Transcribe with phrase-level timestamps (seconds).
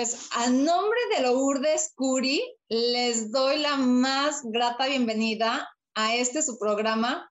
[0.00, 6.58] Pues a nombre de Lourdes Curi, les doy la más grata bienvenida a este su
[6.58, 7.30] programa.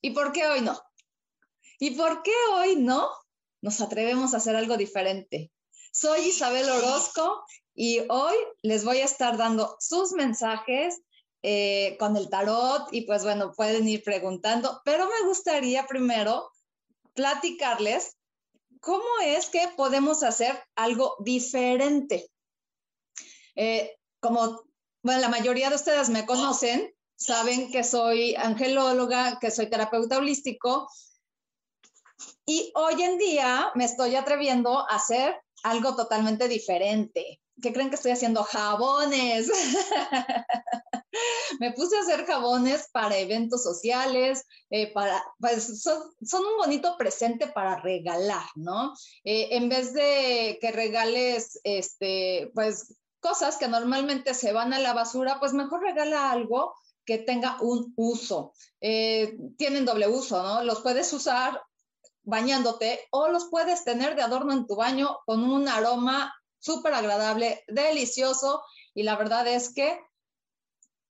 [0.00, 0.80] ¿Y por qué hoy no?
[1.80, 3.10] ¿Y por qué hoy no?
[3.60, 5.50] Nos atrevemos a hacer algo diferente.
[5.90, 7.44] Soy Isabel Orozco
[7.74, 11.00] y hoy les voy a estar dando sus mensajes
[11.42, 16.52] eh, con el tarot y pues bueno, pueden ir preguntando, pero me gustaría primero
[17.14, 18.16] platicarles
[18.80, 22.30] ¿cómo es que podemos hacer algo diferente?
[23.54, 24.66] Eh, como
[25.02, 30.88] bueno, la mayoría de ustedes me conocen, saben que soy angelóloga, que soy terapeuta holístico
[32.44, 37.40] y hoy en día me estoy atreviendo a hacer algo totalmente diferente.
[37.62, 38.44] ¿Qué creen que estoy haciendo?
[38.44, 39.50] Jabones.
[41.60, 46.02] me puse a hacer jabones para eventos sociales, eh, para, pues son,
[46.32, 48.92] un bonito presente para regalar, ¿no?
[49.24, 54.92] Eh, en vez de que regales, este, pues, cosas que normalmente se van a la
[54.92, 56.74] basura, pues mejor regala algo
[57.04, 58.52] que tenga un uso.
[58.80, 60.62] Eh, tienen doble uso, ¿no?
[60.62, 61.60] Los puedes usar
[62.22, 67.64] bañándote o los puedes tener de adorno en tu baño con un aroma súper agradable,
[67.68, 68.62] delicioso
[68.94, 70.00] y la verdad es que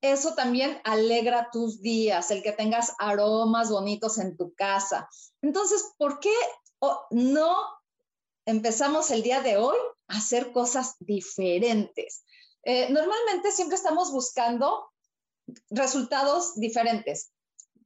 [0.01, 5.09] eso también alegra tus días, el que tengas aromas bonitos en tu casa.
[5.43, 6.35] Entonces, ¿por qué
[7.11, 7.57] no
[8.45, 9.77] empezamos el día de hoy
[10.09, 12.25] a hacer cosas diferentes?
[12.63, 14.91] Eh, normalmente siempre estamos buscando
[15.71, 17.33] resultados diferentes,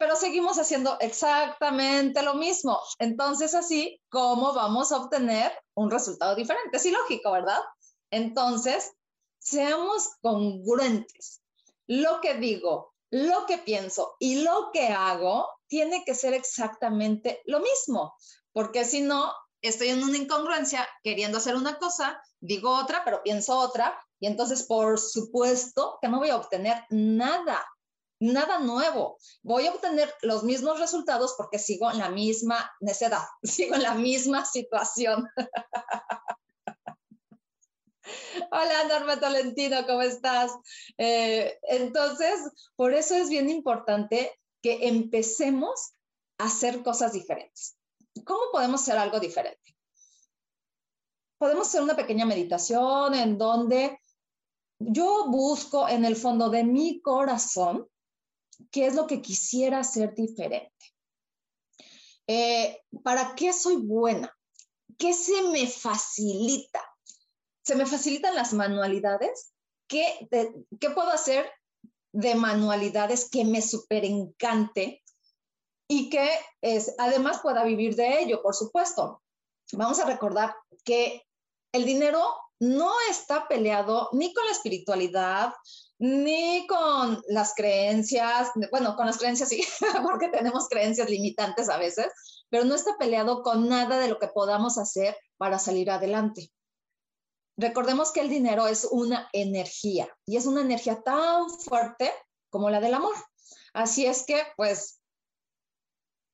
[0.00, 2.80] pero seguimos haciendo exactamente lo mismo.
[2.98, 6.78] Entonces, así, ¿cómo vamos a obtener un resultado diferente?
[6.78, 7.60] Es ilógico, ¿verdad?
[8.10, 8.92] Entonces,
[9.38, 11.42] seamos congruentes
[11.86, 17.60] lo que digo, lo que pienso y lo que hago tiene que ser exactamente lo
[17.60, 18.14] mismo,
[18.52, 19.30] porque si no,
[19.60, 24.62] estoy en una incongruencia queriendo hacer una cosa, digo otra, pero pienso otra, y entonces
[24.62, 27.62] por supuesto que no voy a obtener nada,
[28.20, 29.18] nada nuevo.
[29.42, 33.94] Voy a obtener los mismos resultados porque sigo en la misma necedad, sigo en la
[33.94, 35.28] misma situación.
[38.52, 40.50] Hola Norma Tolentino, ¿cómo estás?
[40.98, 42.40] Eh, entonces,
[42.76, 45.92] por eso es bien importante que empecemos
[46.38, 47.76] a hacer cosas diferentes.
[48.24, 49.76] ¿Cómo podemos hacer algo diferente?
[51.38, 54.00] Podemos hacer una pequeña meditación en donde
[54.80, 57.88] yo busco en el fondo de mi corazón
[58.70, 60.72] qué es lo que quisiera hacer diferente.
[62.26, 64.36] Eh, ¿Para qué soy buena?
[64.98, 66.80] ¿Qué se me facilita?
[67.62, 69.52] se me facilitan las manualidades.
[69.86, 70.28] ¿Qué,
[70.80, 71.48] ¿Qué puedo hacer
[72.12, 75.02] de manualidades que me súper encante?
[75.92, 76.30] y que
[76.98, 79.24] además pueda vivir de ello, por supuesto.
[79.72, 80.54] Vamos a recordar
[80.84, 81.26] que
[81.72, 85.52] el dinero no está peleado ni con la espiritualidad,
[85.98, 89.64] ni con las creencias, bueno, con las creencias sí,
[90.02, 92.06] porque tenemos creencias limitantes a veces,
[92.50, 96.50] pero no está peleado con nada de lo que podamos hacer para salir adelante.
[97.56, 102.12] Recordemos que el dinero es una energía y es una energía tan fuerte
[102.50, 103.14] como la del amor.
[103.72, 105.00] Así es que, pues,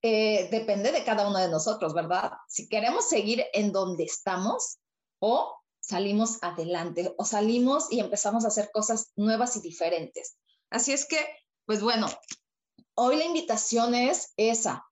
[0.03, 2.33] eh, depende de cada uno de nosotros, ¿verdad?
[2.49, 4.79] Si queremos seguir en donde estamos
[5.19, 10.37] o salimos adelante o salimos y empezamos a hacer cosas nuevas y diferentes.
[10.69, 11.19] Así es que,
[11.65, 12.09] pues bueno,
[12.97, 14.85] hoy la invitación es esa,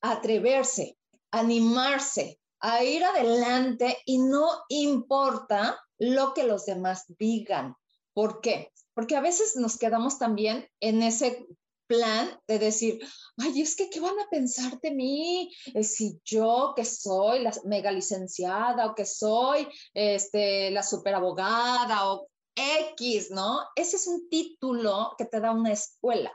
[0.00, 0.96] atreverse,
[1.30, 7.74] animarse, a ir adelante y no importa lo que los demás digan.
[8.14, 8.72] ¿Por qué?
[8.94, 11.46] Porque a veces nos quedamos también en ese
[11.88, 13.00] plan de decir,
[13.38, 15.52] ay, es que, ¿qué van a pensar de mí?
[15.74, 22.12] Eh, si yo que soy la mega licenciada o que soy este, la super abogada
[22.12, 23.60] o X, ¿no?
[23.74, 26.32] Ese es un título que te da una escuela.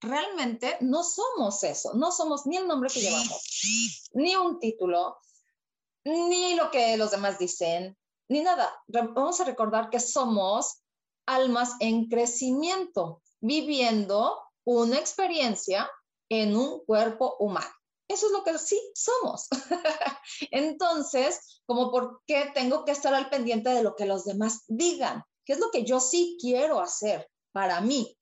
[0.00, 5.16] Realmente no somos eso, no somos ni el nombre que llevamos, ni un título,
[6.04, 7.96] ni lo que los demás dicen,
[8.28, 8.72] ni nada.
[8.86, 10.82] Vamos a recordar que somos
[11.26, 15.90] almas en crecimiento, viviendo una experiencia
[16.28, 17.70] en un cuerpo humano.
[18.06, 19.48] Eso es lo que sí somos.
[20.50, 25.24] Entonces, como por qué tengo que estar al pendiente de lo que los demás digan?
[25.44, 28.14] ¿Qué es lo que yo sí quiero hacer para mí,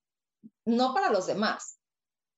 [0.65, 1.79] no para los demás?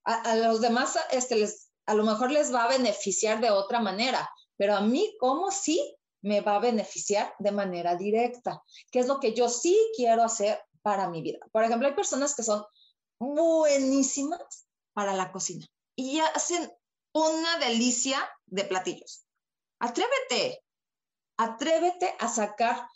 [0.04, 4.26] A, los demás este, les, a lo mejor les va a beneficiar de otra manera,
[4.56, 8.62] pero a mí, ¿cómo sí me va a beneficiar de manera directa?
[8.90, 11.40] ¿Qué es lo que yo sí quiero hacer para mi vida?
[11.52, 12.64] Por ejemplo, hay personas que son
[13.18, 15.66] buenísimas para la cocina
[15.96, 16.72] y hacen
[17.12, 19.24] una delicia de platillos.
[19.80, 20.64] Atrévete,
[21.36, 22.88] atrévete a sacar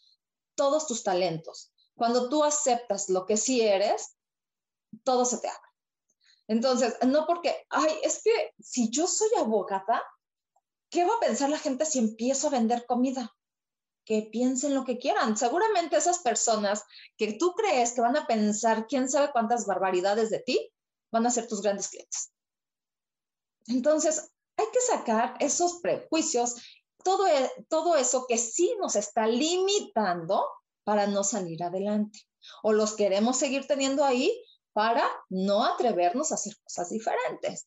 [0.55, 1.73] todos tus talentos.
[1.95, 4.17] Cuando tú aceptas lo que sí eres,
[5.05, 5.71] todo se te abre.
[6.49, 10.03] Entonces, no porque, ay, es que si yo soy abogada,
[10.91, 13.35] ¿qué va a pensar la gente si empiezo a vender comida?
[14.05, 15.37] Que piensen lo que quieran.
[15.37, 16.85] Seguramente esas personas
[17.17, 20.73] que tú crees que van a pensar quién sabe cuántas barbaridades de ti,
[21.11, 22.33] van a ser tus grandes clientes.
[23.67, 26.57] Entonces, hay que sacar esos prejuicios,
[27.05, 30.47] todo, e, todo eso que sí nos está limitando
[30.85, 32.21] para no salir adelante.
[32.63, 34.37] O los queremos seguir teniendo ahí
[34.73, 37.67] para no atrevernos a hacer cosas diferentes.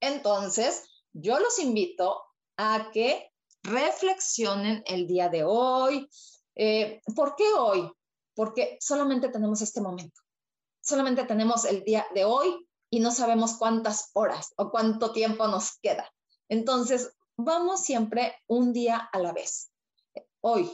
[0.00, 2.22] Entonces, yo los invito
[2.56, 3.32] a que
[3.66, 6.08] reflexionen el día de hoy.
[6.54, 7.90] Eh, ¿Por qué hoy?
[8.34, 10.20] Porque solamente tenemos este momento.
[10.80, 15.78] Solamente tenemos el día de hoy y no sabemos cuántas horas o cuánto tiempo nos
[15.78, 16.10] queda.
[16.48, 19.70] Entonces, vamos siempre un día a la vez.
[20.40, 20.70] Hoy,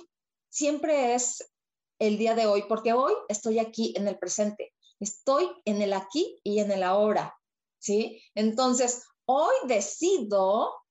[0.51, 1.51] siempre es
[1.99, 6.39] el día de hoy, porque hoy estoy aquí en el presente, estoy en el aquí
[6.43, 7.39] y en el ahora,
[7.79, 8.23] ¿sí?
[8.35, 10.82] Entonces, hoy decido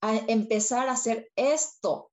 [0.00, 2.10] empezar a hacer esto.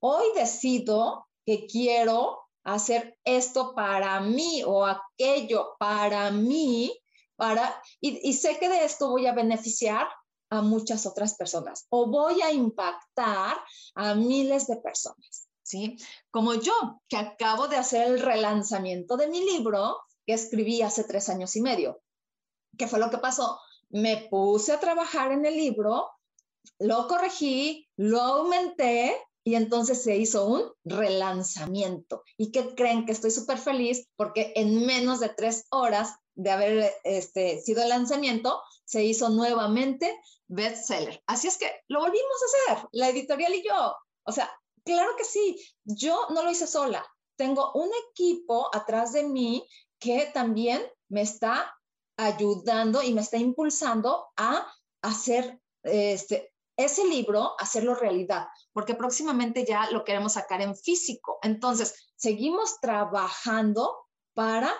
[0.00, 6.92] Hoy decido que quiero hacer esto para mí o aquello para mí,
[7.36, 10.08] para, y, y sé que de esto voy a beneficiar
[10.50, 13.56] a muchas otras personas o voy a impactar
[13.94, 15.96] a miles de personas, ¿sí?
[16.30, 21.28] Como yo, que acabo de hacer el relanzamiento de mi libro que escribí hace tres
[21.28, 22.02] años y medio.
[22.76, 23.60] ¿Qué fue lo que pasó?
[23.90, 26.10] Me puse a trabajar en el libro
[26.78, 32.22] lo corregí, lo aumenté y entonces se hizo un relanzamiento.
[32.36, 33.06] ¿Y qué creen?
[33.06, 37.90] Que estoy súper feliz porque en menos de tres horas de haber este, sido el
[37.90, 41.22] lanzamiento, se hizo nuevamente bestseller.
[41.26, 43.94] Así es que lo volvimos a hacer, la editorial y yo.
[44.24, 44.50] O sea,
[44.84, 47.04] claro que sí, yo no lo hice sola.
[47.36, 49.66] Tengo un equipo atrás de mí
[49.98, 51.74] que también me está
[52.16, 54.66] ayudando y me está impulsando a
[55.02, 61.38] hacer este, ese libro, hacerlo realidad, porque próximamente ya lo queremos sacar en físico.
[61.42, 64.72] Entonces, seguimos trabajando para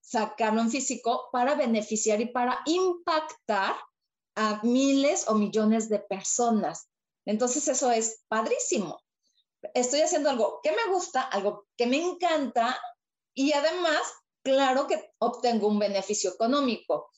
[0.00, 3.76] sacarlo en físico, para beneficiar y para impactar
[4.36, 6.88] a miles o millones de personas.
[7.26, 9.00] Entonces, eso es padrísimo.
[9.74, 12.80] Estoy haciendo algo que me gusta, algo que me encanta
[13.34, 14.00] y además,
[14.42, 17.10] claro que obtengo un beneficio económico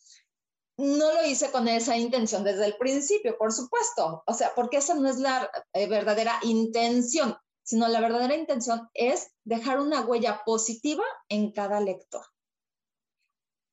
[0.81, 4.23] no lo hice con esa intención desde el principio, por supuesto.
[4.27, 9.31] O sea, porque esa no es la eh, verdadera intención, sino la verdadera intención es
[9.45, 12.25] dejar una huella positiva en cada lector.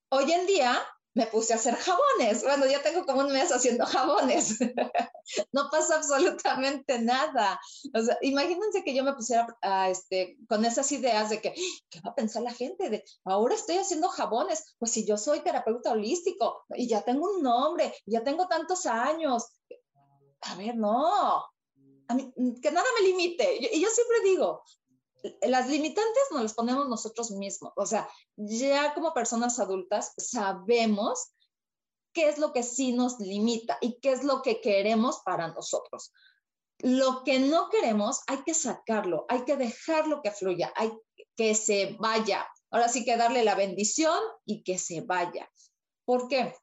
[0.09, 0.77] Hoy en día,
[1.17, 2.43] me puse a hacer jabones.
[2.43, 4.59] Bueno, ya tengo como un mes haciendo jabones.
[5.51, 7.59] no pasa absolutamente nada.
[8.21, 11.55] Imagínense que yo me pusiera a, este, con esas ideas de que,
[11.89, 12.91] ¿qué va a pensar la gente?
[12.91, 14.75] De, ahora estoy haciendo jabones.
[14.77, 19.43] Pues si yo soy terapeuta holístico y ya tengo un nombre, ya tengo tantos años.
[20.41, 21.43] A ver, no.
[22.62, 23.57] Que nada me limite.
[23.75, 24.62] Y yo siempre digo,
[25.41, 27.74] las limitantes nos las ponemos nosotros mismos.
[27.75, 31.31] O sea, ya como personas adultas sabemos
[32.13, 36.12] qué es lo que sí nos limita y qué es lo que queremos para nosotros.
[36.79, 40.91] Lo que no queremos hay que sacarlo, hay que dejarlo que fluya, hay
[41.36, 42.48] que se vaya.
[42.69, 45.50] Ahora sí que darle la bendición y que se vaya.
[46.05, 46.55] ¿Por qué?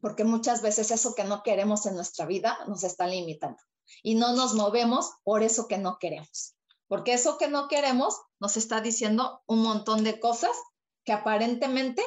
[0.00, 3.58] Porque muchas veces eso que no queremos en nuestra vida nos está limitando
[4.02, 6.55] y no nos movemos por eso que no queremos
[6.88, 10.56] porque eso que no queremos nos está diciendo un montón de cosas
[11.04, 12.04] que aparentemente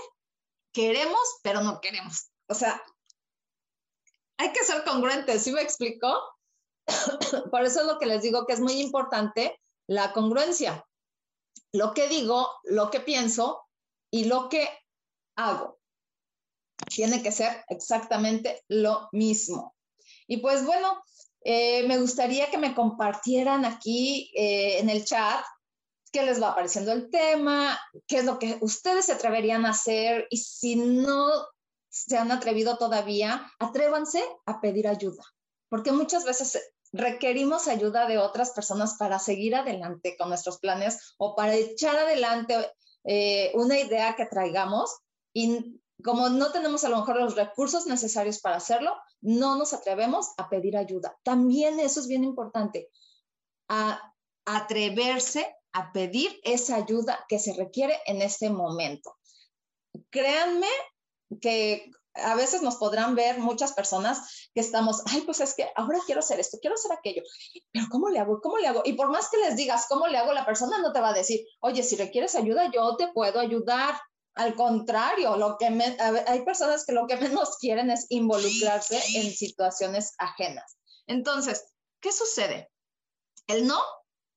[0.73, 2.29] queremos, pero no queremos.
[2.47, 2.81] O sea,
[4.37, 6.17] hay que ser congruentes, ¿sí me explicó?
[7.51, 10.85] Por eso es lo que les digo que es muy importante la congruencia.
[11.71, 13.67] Lo que digo, lo que pienso
[14.11, 14.67] y lo que
[15.35, 15.79] hago.
[16.87, 19.75] Tiene que ser exactamente lo mismo.
[20.27, 21.03] Y pues bueno,
[21.41, 25.43] eh, me gustaría que me compartieran aquí eh, en el chat
[26.11, 30.27] qué les va apareciendo el tema, qué es lo que ustedes se atreverían a hacer
[30.29, 31.29] y si no
[31.89, 35.23] se han atrevido todavía, atrévanse a pedir ayuda,
[35.69, 36.59] porque muchas veces
[36.91, 42.55] requerimos ayuda de otras personas para seguir adelante con nuestros planes o para echar adelante
[43.03, 44.97] eh, una idea que traigamos
[45.33, 50.31] y como no tenemos a lo mejor los recursos necesarios para hacerlo, no nos atrevemos
[50.37, 51.17] a pedir ayuda.
[51.23, 52.89] También eso es bien importante,
[53.67, 54.01] a
[54.45, 59.15] atreverse a pedir esa ayuda que se requiere en este momento.
[60.09, 60.67] Créanme
[61.41, 65.99] que a veces nos podrán ver muchas personas que estamos, ay, pues es que ahora
[66.05, 67.21] quiero hacer esto, quiero hacer aquello,
[67.71, 68.41] pero ¿cómo le hago?
[68.41, 68.81] ¿Cómo le hago?
[68.83, 71.13] Y por más que les digas cómo le hago, la persona no te va a
[71.13, 73.99] decir, oye, si requieres ayuda, yo te puedo ayudar.
[74.35, 75.65] Al contrario, lo que
[76.27, 80.77] hay personas que lo que menos quieren es involucrarse en situaciones ajenas.
[81.07, 82.69] Entonces, ¿qué sucede?
[83.47, 83.79] El no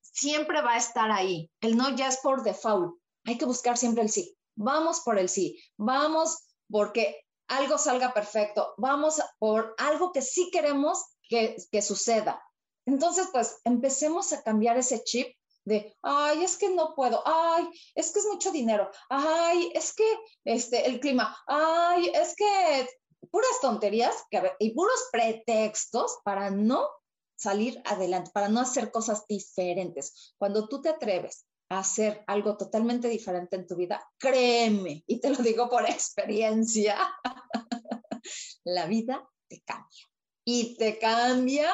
[0.00, 1.50] siempre va a estar ahí.
[1.60, 2.98] El no ya es por default.
[3.24, 4.36] Hay que buscar siempre el sí.
[4.56, 5.62] Vamos por el sí.
[5.76, 8.74] Vamos porque algo salga perfecto.
[8.78, 12.42] Vamos por algo que sí queremos que, que suceda.
[12.86, 18.12] Entonces, pues empecemos a cambiar ese chip de, ay, es que no puedo, ay, es
[18.12, 20.04] que es mucho dinero, ay, es que
[20.44, 22.88] este, el clima, ay, es que
[23.30, 24.24] puras tonterías
[24.58, 26.88] y puros pretextos para no
[27.36, 30.34] salir adelante, para no hacer cosas diferentes.
[30.38, 35.30] Cuando tú te atreves a hacer algo totalmente diferente en tu vida, créeme, y te
[35.30, 36.96] lo digo por experiencia,
[38.64, 40.06] la vida te cambia.
[40.44, 41.72] Y te cambia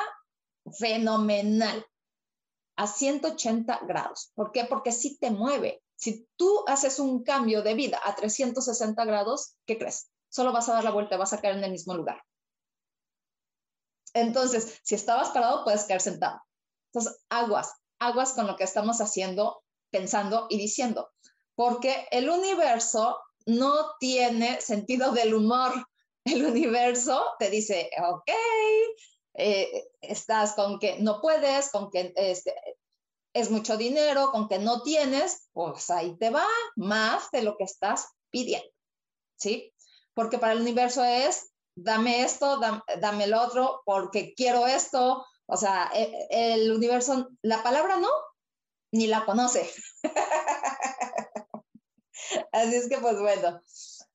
[0.79, 1.85] fenomenal
[2.79, 4.31] a 180 grados.
[4.35, 4.65] ¿Por qué?
[4.65, 5.83] Porque si te mueve.
[5.97, 10.13] Si tú haces un cambio de vida a 360 grados, ¿qué crees?
[10.29, 12.23] Solo vas a dar la vuelta, vas a caer en el mismo lugar.
[14.15, 16.41] Entonces, si estabas parado, puedes caer sentado.
[16.93, 21.11] Entonces, aguas, aguas con lo que estamos haciendo, pensando y diciendo,
[21.57, 25.73] porque el universo no tiene sentido del humor.
[26.25, 28.31] El universo te dice, ok,
[29.39, 32.53] eh, estás con que no puedes, con que este,
[33.33, 37.63] es mucho dinero, con que no tienes, pues ahí te va más de lo que
[37.63, 38.69] estás pidiendo,
[39.37, 39.73] ¿sí?
[40.13, 42.61] Porque para el universo es, dame esto,
[43.01, 48.11] dame, el otro, porque quiero esto, o sea, e, el, universo, la palabra no,
[48.93, 49.71] ni la conoce.
[52.51, 53.63] Así es que, pues bueno,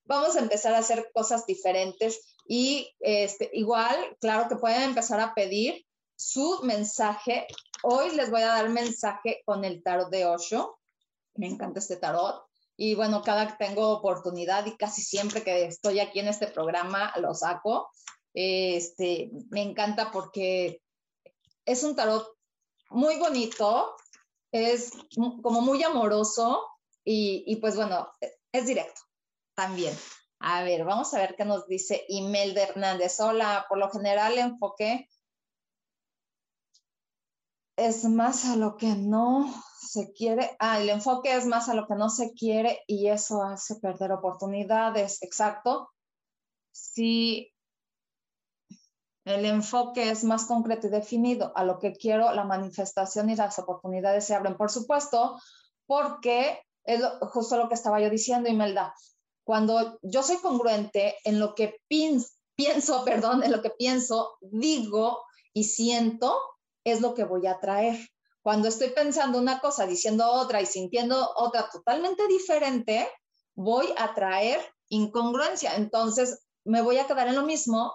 [0.03, 5.33] vamos a empezar a hacer cosas diferentes y este, igual, claro que pueden empezar a
[5.33, 5.85] pedir
[6.15, 7.47] su mensaje.
[7.83, 10.79] Hoy les voy a dar mensaje con el tarot de Osho.
[11.35, 12.45] Me encanta este tarot.
[12.75, 17.13] Y bueno, cada que tengo oportunidad y casi siempre que estoy aquí en este programa
[17.17, 17.89] lo saco.
[18.33, 20.81] Este, me encanta porque
[21.65, 22.27] es un tarot
[22.89, 23.95] muy bonito,
[24.51, 26.67] es como muy amoroso
[27.03, 28.09] y, y pues bueno,
[28.51, 29.01] es directo
[29.55, 29.95] también.
[30.45, 33.17] A ver, vamos a ver qué nos dice Imelda Hernández.
[33.21, 35.07] Hola, por lo general enfoque
[37.77, 40.57] es más a lo que no se quiere.
[40.59, 44.11] Ah, el enfoque es más a lo que no se quiere y eso hace perder
[44.11, 45.23] oportunidades.
[45.23, 45.93] Exacto.
[46.73, 47.49] Si
[49.23, 53.59] el enfoque es más concreto y definido a lo que quiero, la manifestación y las
[53.59, 55.39] oportunidades se abren, por supuesto,
[55.85, 58.93] porque es justo lo que estaba yo diciendo, Imelda
[59.43, 62.29] Cuando yo soy congruente en lo que pienso,
[63.05, 65.23] perdón, en lo que pienso, digo
[65.53, 66.39] y siento,
[66.83, 67.97] es lo que voy a traer.
[68.41, 73.09] Cuando estoy pensando una cosa, diciendo otra y sintiendo otra totalmente diferente,
[73.55, 74.59] voy a traer
[74.89, 75.75] incongruencia.
[75.75, 77.93] Entonces, me voy a quedar en lo mismo,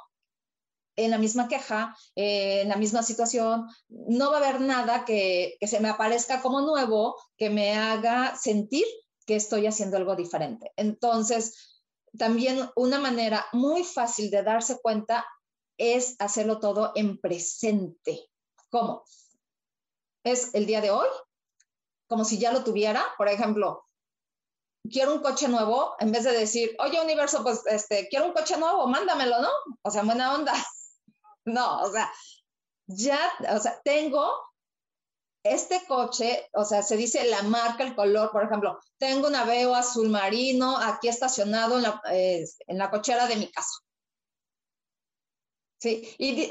[0.96, 3.66] en la misma queja, eh, en la misma situación.
[3.88, 8.34] No va a haber nada que, que se me aparezca como nuevo, que me haga
[8.36, 8.86] sentir
[9.28, 10.73] que estoy haciendo algo diferente.
[10.75, 11.82] Entonces,
[12.16, 15.26] también una manera muy fácil de darse cuenta
[15.76, 18.30] es hacerlo todo en presente.
[18.70, 19.04] ¿Cómo?
[20.25, 21.08] Es el día de hoy,
[22.06, 23.04] como si ya lo tuviera.
[23.18, 23.85] Por ejemplo,
[24.90, 28.56] quiero un coche nuevo, en vez de decir, oye, universo, pues este, quiero un coche
[28.56, 29.50] nuevo, mándamelo, ¿no?
[29.82, 30.54] O sea, buena onda.
[31.44, 32.12] No, o sea,
[32.87, 33.18] ya,
[33.54, 34.30] o sea, tengo
[35.42, 39.75] este coche, o sea, se dice la marca, el color, por ejemplo, tengo un Aveo
[39.75, 43.78] azul marino aquí estacionado en la, en la cochera de mi casa.
[45.80, 46.50] Sí, y,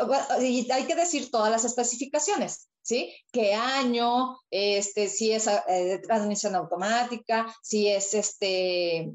[0.72, 3.13] hay que decir todas las especificaciones, ¿sí?
[3.32, 4.39] ¿Qué año?
[4.50, 9.12] Este, si es eh, transmisión automática, si es este,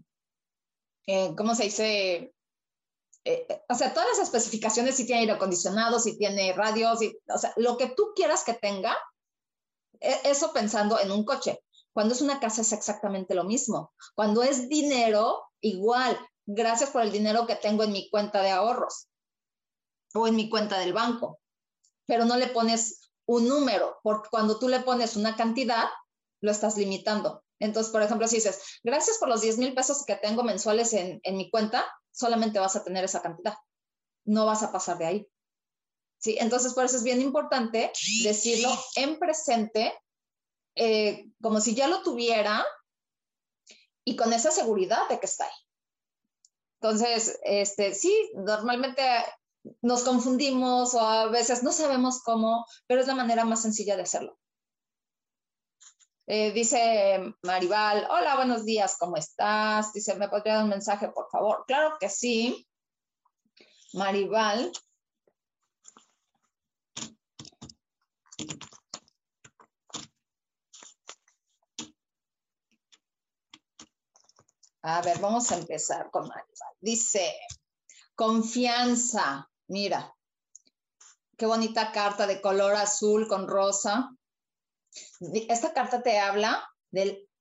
[1.06, 2.34] eh, ¿cómo se dice?
[3.24, 7.54] Eh, o sea, todas las especificaciones, si tiene aire acondicionado, si tiene radio, o sea,
[7.56, 8.94] lo que tú quieras que tenga,
[10.02, 11.60] eso pensando en un coche.
[11.92, 13.92] Cuando es una casa es exactamente lo mismo.
[14.14, 16.18] Cuando es dinero, igual.
[16.46, 19.08] Gracias por el dinero que tengo en mi cuenta de ahorros
[20.14, 21.38] o en mi cuenta del banco.
[22.06, 25.84] Pero no le pones un número, porque cuando tú le pones una cantidad,
[26.40, 27.44] lo estás limitando.
[27.60, 31.20] Entonces, por ejemplo, si dices, gracias por los 10 mil pesos que tengo mensuales en,
[31.22, 33.54] en mi cuenta, solamente vas a tener esa cantidad.
[34.24, 35.28] No vas a pasar de ahí.
[36.22, 36.36] ¿Sí?
[36.38, 39.92] Entonces, por eso es bien importante decirlo en presente,
[40.74, 42.64] eh, como si ya lo tuviera
[44.04, 45.52] y con esa seguridad de que está ahí.
[46.80, 49.02] Entonces, este, sí, normalmente
[49.82, 54.02] nos confundimos o a veces no sabemos cómo, pero es la manera más sencilla de
[54.02, 54.38] hacerlo.
[56.26, 59.92] Eh, dice Maribal, hola, buenos días, ¿cómo estás?
[59.92, 61.64] Dice, ¿me podría dar un mensaje, por favor?
[61.66, 62.66] Claro que sí.
[63.92, 64.72] Maribal,
[74.84, 76.74] A ver, vamos a empezar con Maribal.
[76.80, 77.32] Dice,
[78.16, 79.48] confianza.
[79.68, 80.12] Mira,
[81.36, 84.10] qué bonita carta de color azul con rosa.
[85.48, 86.68] Esta carta te habla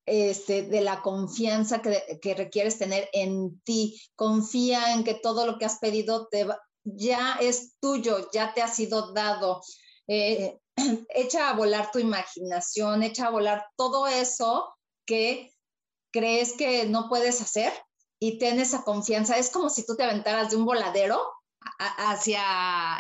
[0.06, 4.00] este, de la confianza que, que, requieres tener en ti.
[4.16, 6.48] Confía en que todo lo que has pedido te
[6.84, 9.62] ya es tuyo, ya te ha sido dado.
[10.08, 10.60] Eh,
[11.10, 14.74] echa a volar tu imaginación, echa a volar todo eso
[15.06, 15.52] que
[16.12, 17.74] crees que no puedes hacer
[18.20, 19.38] y ten esa confianza.
[19.38, 21.22] Es como si tú te aventaras de un voladero
[21.80, 22.42] hacia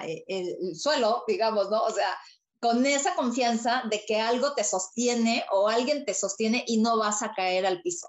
[0.05, 1.83] eh, el, suelo, digamos, ¿no?
[1.83, 2.17] O sea,
[2.59, 7.21] con esa confianza de que algo te sostiene o alguien te sostiene y no vas
[7.21, 8.07] a caer al piso.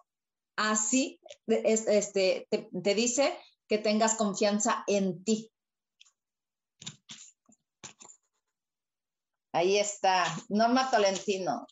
[0.57, 5.51] Así este, te, te dice que tengas confianza en ti.
[9.53, 11.67] Ahí está, Norma Tolentino.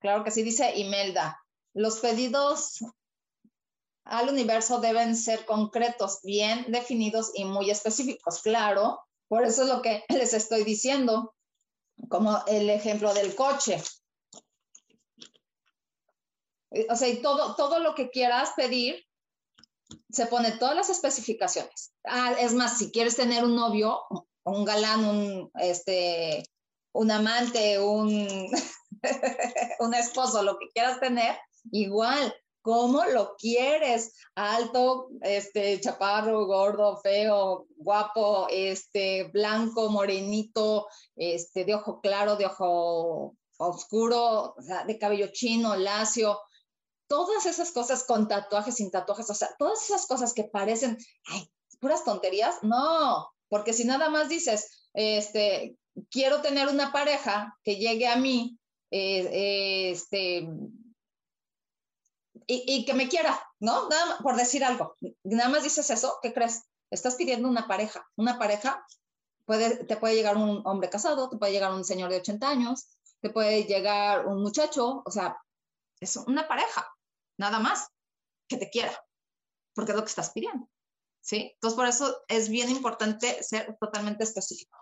[0.00, 1.40] Claro que sí, dice Imelda.
[1.72, 2.80] Los pedidos
[4.04, 8.42] al universo deben ser concretos, bien definidos y muy específicos.
[8.42, 11.34] Claro, por eso es lo que les estoy diciendo,
[12.08, 13.80] como el ejemplo del coche.
[16.88, 19.06] O sea, todo, todo lo que quieras pedir,
[20.10, 21.92] se pone todas las especificaciones.
[22.04, 24.00] Ah, es más, si quieres tener un novio,
[24.44, 26.42] un galán, un, este,
[26.92, 28.48] un amante, un,
[29.80, 31.36] un esposo, lo que quieras tener,
[31.70, 34.14] igual, ¿cómo lo quieres?
[34.34, 43.36] Alto, este, chaparro, gordo, feo, guapo, este, blanco, morenito, este, de ojo claro, de ojo
[43.58, 44.54] oscuro,
[44.86, 46.38] de cabello chino, lacio,
[47.06, 50.96] todas esas cosas con tatuajes, sin tatuajes, o sea, todas esas cosas que parecen,
[51.80, 55.76] puras tonterías, no, porque si nada más dices, este,
[56.10, 58.58] quiero tener una pareja que llegue a mí,
[58.90, 60.48] eh, este,
[62.46, 63.88] y, que me quiera, ¿no?
[63.88, 64.96] Nada por decir algo.
[65.24, 66.64] Nada más dices eso, ¿qué crees?
[66.90, 68.06] Estás pidiendo una pareja.
[68.16, 68.84] Una pareja
[69.44, 72.88] puede, te puede llegar un hombre casado, te puede llegar un señor de 80 años,
[73.20, 75.38] te puede llegar un muchacho, o sea,
[76.00, 76.86] es una pareja,
[77.38, 77.88] nada más
[78.48, 78.92] que te quiera,
[79.74, 80.68] porque es lo que estás pidiendo.
[81.20, 81.52] ¿Sí?
[81.54, 84.76] Entonces, por eso es bien importante ser totalmente específico.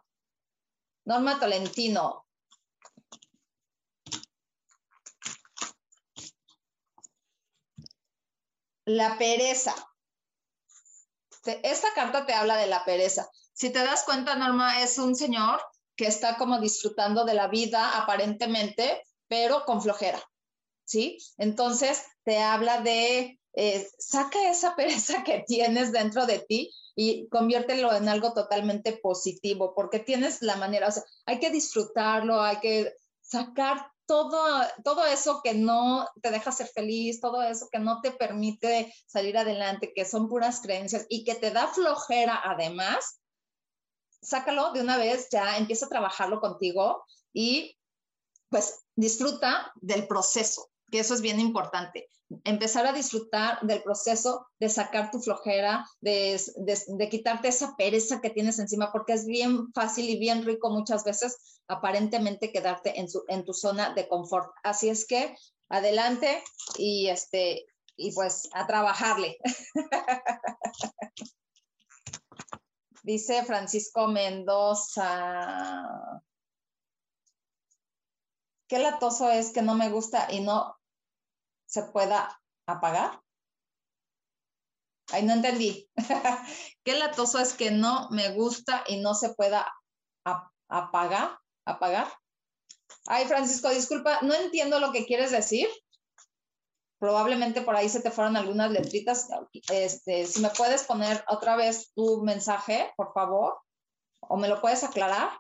[1.05, 2.27] Norma Tolentino,
[8.87, 9.75] La pereza.
[11.45, 13.31] esta carta te habla de la pereza.
[13.53, 15.61] Si te das cuenta, Norma, es un señor
[15.95, 20.21] que está como disfrutando de la vida aparentemente, pero con flojera,
[20.85, 21.19] ¿sí?
[21.39, 27.93] Entonces, te habla de, eh, saca esa pereza que tienes dentro de ti y conviértelo
[27.95, 32.95] en algo totalmente positivo, porque tienes la manera, o sea, hay que disfrutarlo, hay que
[33.21, 34.45] sacar todo,
[34.83, 39.39] todo eso que no te deja ser feliz, todo eso que no te permite salir
[39.39, 43.21] adelante, que son puras creencias y que te da flojera además,
[44.21, 47.79] sácalo de una vez, ya empieza a trabajarlo contigo y
[48.49, 52.09] pues disfruta del proceso, que eso es bien importante
[52.45, 58.31] empezar a disfrutar del proceso de sacar tu flojera, de, de, quitarte esa pereza que
[58.31, 63.45] tienes encima, porque es bien fácil y bien rico muchas veces aparentemente quedarte en, en
[63.45, 64.53] tu zona de confort.
[64.63, 65.35] Así es que
[65.69, 66.43] adelante
[66.79, 69.39] y, este, y pues a trabajarle.
[73.03, 75.03] Dice Francisco Mendoza.
[78.69, 80.80] Qué latoso es que no me gusta y no
[81.71, 83.23] se pueda apagar.
[85.13, 85.89] Ay, no entendí.
[86.85, 89.73] Qué latoso es que no me gusta y no se pueda
[90.69, 91.39] apagar.
[91.65, 92.13] Apagar.
[93.07, 95.69] Ay, Francisco, disculpa, no entiendo lo que quieres decir.
[96.99, 99.29] Probablemente por ahí se te fueron algunas letritas.
[99.71, 103.61] Este, si me puedes poner otra vez tu mensaje, por favor,
[104.21, 105.40] o me lo puedes aclarar.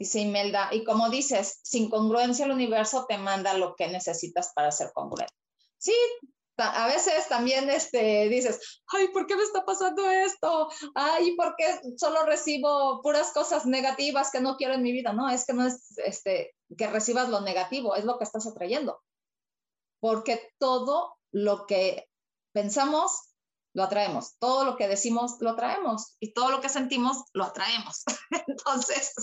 [0.00, 4.72] Dice Imelda, y como dices, sin congruencia el universo te manda lo que necesitas para
[4.72, 5.34] ser congruente.
[5.76, 5.92] Sí,
[6.56, 10.70] a veces también este, dices, ay, ¿por qué me está pasando esto?
[10.94, 15.12] Ay, ¿por qué solo recibo puras cosas negativas que no quiero en mi vida?
[15.12, 19.02] No, es que no es este, que recibas lo negativo, es lo que estás atrayendo.
[20.00, 22.08] Porque todo lo que
[22.52, 23.29] pensamos
[23.72, 24.36] lo atraemos.
[24.38, 26.16] Todo lo que decimos, lo atraemos.
[26.20, 28.02] Y todo lo que sentimos, lo atraemos.
[28.46, 29.14] Entonces,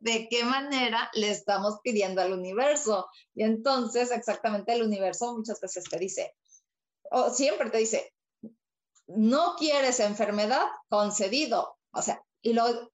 [0.00, 3.08] ¿de qué manera le estamos pidiendo al universo?
[3.34, 6.34] Y entonces, exactamente, el universo muchas veces te dice,
[7.10, 8.12] o siempre te dice,
[9.06, 11.76] no quieres enfermedad, concedido.
[11.92, 12.92] O sea, y lo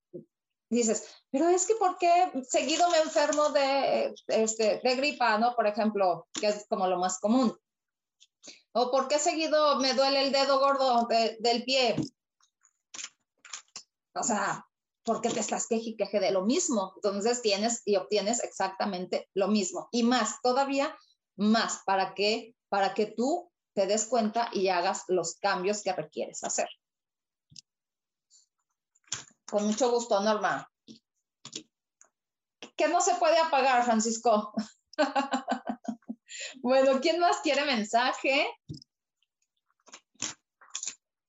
[0.69, 5.55] dices, pero es que ¿por qué seguido me enfermo de, este, de gripa, ¿no?
[5.55, 7.57] Por ejemplo, que es como lo más común.
[8.73, 11.97] ¿O por qué seguido me duele el dedo gordo del pie?
[14.15, 14.67] O sea,
[15.05, 16.93] porque te estás queje queje de lo mismo.
[16.97, 19.89] Entonces tienes y obtienes exactamente lo mismo.
[19.91, 20.97] Y más, todavía
[21.37, 26.45] más, para que, para que tú te des cuenta y hagas los cambios que requieres
[26.45, 26.69] hacer.
[29.51, 30.71] Con mucho gusto, Norma.
[32.77, 34.55] ¿Qué no se puede apagar, Francisco?
[36.61, 38.47] Bueno, ¿quién más quiere mensaje?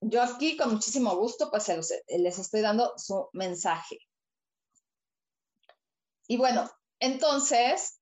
[0.02, 1.72] Yo aquí con muchísimo gusto pues
[2.08, 3.98] les estoy dando su mensaje.
[6.28, 8.00] Y bueno, entonces,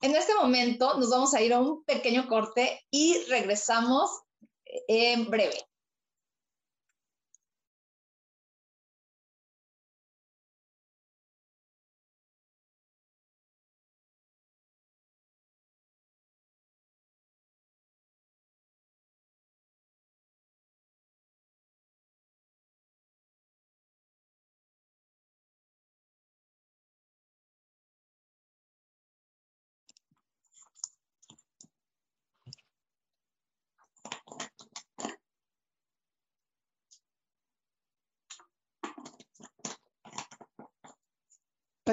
[0.00, 4.10] en este momento nos vamos a ir a un pequeño corte y regresamos
[4.64, 5.58] en breve.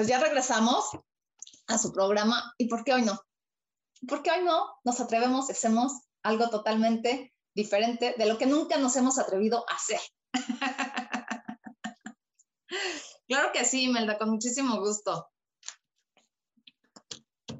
[0.00, 0.86] Pues ya regresamos
[1.66, 2.54] a su programa.
[2.56, 3.20] ¿Y por qué hoy no?
[4.08, 8.78] ¿Por qué hoy no nos atrevemos y hacemos algo totalmente diferente de lo que nunca
[8.78, 10.00] nos hemos atrevido a hacer?
[13.28, 15.28] claro que sí, Imelda, con muchísimo gusto.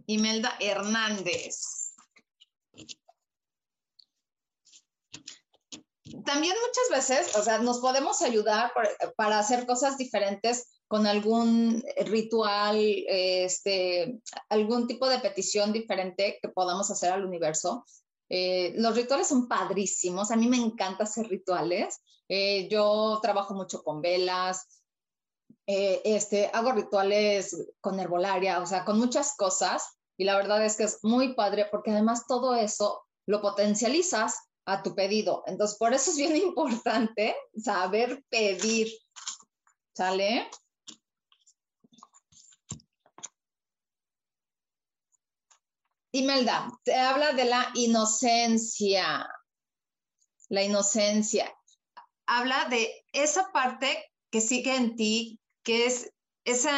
[0.06, 1.92] Imelda Hernández.
[6.24, 8.72] También muchas veces, o sea, nos podemos ayudar
[9.14, 16.90] para hacer cosas diferentes con algún ritual, este, algún tipo de petición diferente que podamos
[16.90, 17.86] hacer al universo.
[18.28, 22.00] Eh, los rituales son padrísimos, a mí me encanta hacer rituales.
[22.28, 24.82] Eh, yo trabajo mucho con velas,
[25.68, 29.96] eh, este, hago rituales con herbolaria, o sea, con muchas cosas.
[30.18, 34.82] Y la verdad es que es muy padre porque además todo eso lo potencializas a
[34.82, 35.44] tu pedido.
[35.46, 38.88] Entonces, por eso es bien importante saber pedir.
[39.94, 40.50] ¿Sale?
[46.12, 49.28] Imelda, te habla de la inocencia.
[50.48, 51.54] La inocencia.
[52.26, 56.12] Habla de esa parte que sigue en ti, que es
[56.44, 56.72] esa,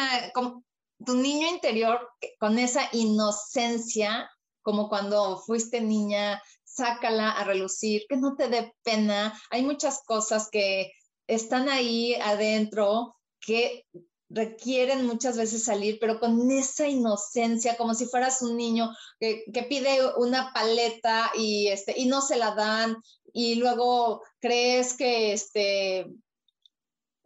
[1.05, 4.29] tu niño interior con esa inocencia,
[4.61, 9.39] como cuando fuiste niña, sácala a relucir, que no te dé pena.
[9.49, 10.91] Hay muchas cosas que
[11.27, 13.85] están ahí adentro que
[14.33, 19.99] requieren muchas veces salir, pero con esa inocencia, como si fueras un niño que, pide
[20.17, 22.97] una paleta y, este, y no se la dan,
[23.31, 26.07] y luego crees que, este,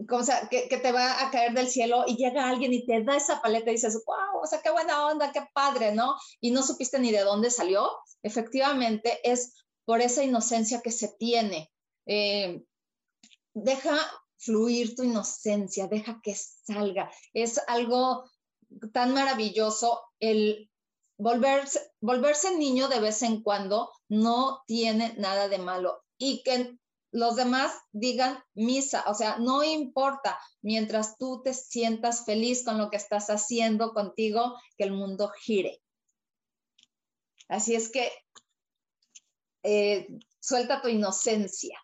[0.08, 3.42] como que, te va a caer del cielo y llega alguien y te da esa
[3.42, 6.16] paleta y dices, wow, o sea, qué buena onda, qué padre, ¿no?
[6.40, 7.90] Y no supiste ni de dónde salió.
[8.22, 9.54] Efectivamente, es
[9.86, 11.72] por esa inocencia que se tiene.
[12.06, 12.62] Eh,
[13.54, 13.98] deja
[14.38, 17.12] fluir tu inocencia, deja que salga.
[17.34, 18.30] Es algo
[18.94, 20.70] tan maravilloso el
[21.18, 26.04] volverse, volverse niño de vez en cuando, no tiene nada de malo.
[26.18, 26.78] Y que
[27.12, 32.90] los demás digan misa, o sea, no importa, mientras tú te sientas feliz con lo
[32.90, 35.82] que estás haciendo contigo, que el mundo gire.
[37.48, 38.12] Así es que
[39.64, 40.08] eh,
[40.40, 41.80] suelta tu inocencia.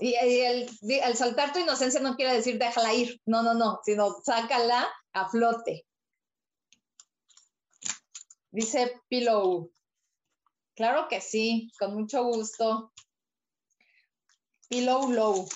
[0.00, 4.16] Y, el, el, soltar tu inocencia no quiere decir déjala ir, no, no, no, sino
[4.24, 5.86] sácala a flote.
[8.50, 9.70] Dice Pillow.
[10.74, 12.92] Claro que sí, con mucho gusto.
[14.68, 15.48] Pillow Low.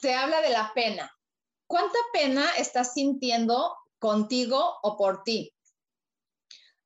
[0.00, 1.12] Se habla de la pena.
[1.66, 5.52] ¿Cuánta pena estás sintiendo contigo o por ti?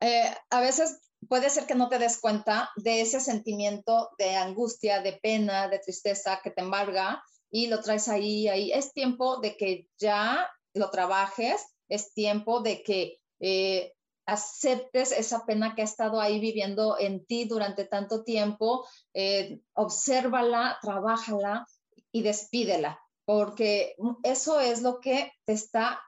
[0.02, 5.00] Eh, a veces puede ser que no te des cuenta de ese sentimiento de angustia,
[5.00, 8.72] de pena, de tristeza que te embarga y lo traes ahí, ahí.
[8.72, 13.92] Es tiempo de que ya lo trabajes, es tiempo de que eh,
[14.26, 18.84] aceptes esa pena que ha estado ahí viviendo en ti durante tanto tiempo,
[19.14, 21.66] eh, obsérvala, trabájala
[22.10, 26.00] y despídela, porque eso es lo que te está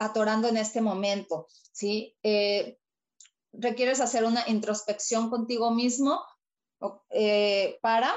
[0.00, 2.16] atorando en este momento, ¿sí?
[3.52, 6.22] Requieres hacer una introspección contigo mismo
[7.10, 8.14] eh, para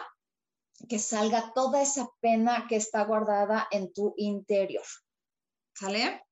[0.88, 4.86] que salga toda esa pena que está guardada en tu interior.
[5.74, 6.24] ¿Sale?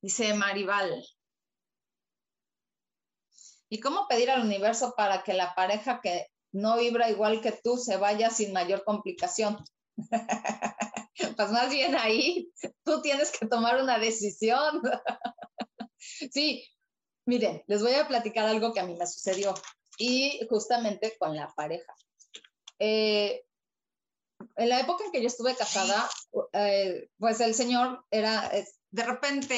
[0.00, 1.04] Dice Maribal.
[3.68, 7.76] ¿Y cómo pedir al universo para que la pareja que no vibra igual que tú
[7.76, 9.64] se vaya sin mayor complicación?
[11.36, 12.52] pues más bien ahí
[12.84, 14.82] tú tienes que tomar una decisión.
[16.02, 16.64] Sí,
[17.26, 19.54] miren, les voy a platicar algo que a mí me sucedió
[19.98, 21.94] y justamente con la pareja.
[22.78, 23.44] Eh,
[24.56, 26.10] en la época en que yo estuve casada,
[26.52, 28.50] eh, pues el señor era,
[28.90, 29.56] de repente,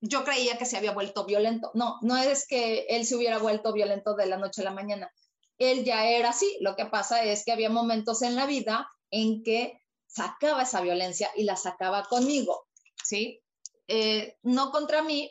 [0.00, 1.70] yo creía que se había vuelto violento.
[1.74, 5.12] No, no es que él se hubiera vuelto violento de la noche a la mañana.
[5.58, 6.56] Él ya era así.
[6.60, 11.30] Lo que pasa es que había momentos en la vida en que sacaba esa violencia
[11.36, 12.66] y la sacaba conmigo,
[13.04, 13.43] ¿sí?
[13.88, 15.30] Eh, no contra mí,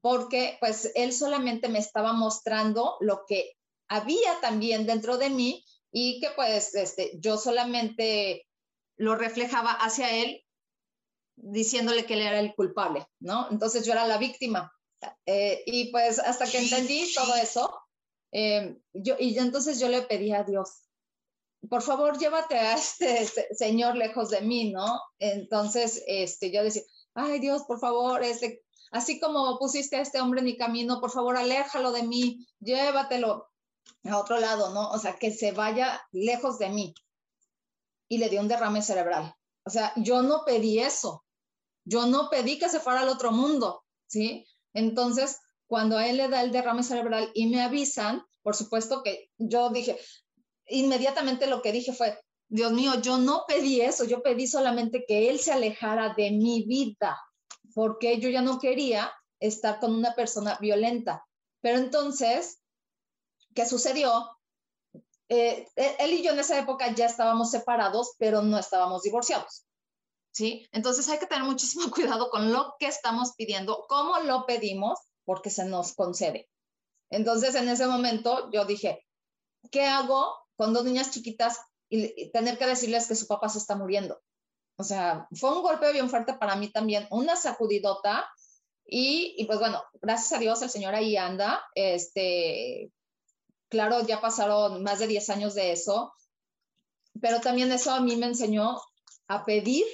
[0.00, 3.56] porque pues él solamente me estaba mostrando lo que
[3.88, 8.46] había también dentro de mí y que pues este, yo solamente
[8.96, 10.42] lo reflejaba hacia él
[11.36, 13.48] diciéndole que él era el culpable, ¿no?
[13.50, 14.72] Entonces yo era la víctima.
[15.26, 17.76] Eh, y pues hasta que entendí todo eso,
[18.32, 20.82] eh, yo, y entonces yo le pedí a Dios,
[21.68, 25.00] por favor, llévate a este, este señor lejos de mí, ¿no?
[25.18, 26.82] Entonces, este, yo decía,
[27.14, 31.10] ay Dios, por favor, este, así como pusiste a este hombre en mi camino, por
[31.10, 33.48] favor, aléjalo de mí, llévatelo
[34.04, 34.90] a otro lado, ¿no?
[34.90, 36.94] O sea, que se vaya lejos de mí.
[38.08, 39.34] Y le dio un derrame cerebral.
[39.64, 41.24] O sea, yo no pedí eso.
[41.84, 44.46] Yo no pedí que se fuera al otro mundo, ¿sí?
[44.74, 49.30] Entonces, cuando a él le da el derrame cerebral y me avisan, por supuesto que
[49.38, 49.98] yo dije,
[50.66, 52.18] inmediatamente lo que dije fue,
[52.52, 56.64] Dios mío, yo no pedí eso, yo pedí solamente que él se alejara de mi
[56.64, 57.18] vida,
[57.74, 59.10] porque yo ya no quería
[59.40, 61.26] estar con una persona violenta.
[61.62, 62.60] Pero entonces,
[63.54, 64.38] ¿qué sucedió?
[65.30, 69.64] Eh, e, él y yo en esa época ya estábamos separados, pero no estábamos divorciados.
[70.30, 70.68] ¿Sí?
[70.72, 75.48] Entonces hay que tener muchísimo cuidado con lo que estamos pidiendo, cómo lo pedimos, porque
[75.48, 76.50] se nos concede.
[77.08, 79.06] Entonces en ese momento yo dije,
[79.70, 81.58] ¿qué hago con dos niñas chiquitas
[81.92, 84.20] y tener que decirles que su papá se está muriendo.
[84.76, 88.26] O sea, fue un golpe bien fuerte para mí también, una sacudidota.
[88.84, 91.62] Y, y, pues bueno, gracias a Dios el Señor ahí anda.
[91.74, 92.90] Este,
[93.68, 96.14] claro, ya pasaron más de 10 años de eso.
[97.20, 98.80] pero también eso a mí me enseñó
[99.28, 99.84] a pedir